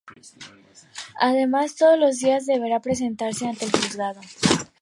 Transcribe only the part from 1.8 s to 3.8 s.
los días deberá presentarse ante el